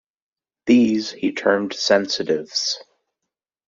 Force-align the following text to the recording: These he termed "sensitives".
These 0.65 1.11
he 1.11 1.31
termed 1.31 1.73
"sensitives". 1.75 2.79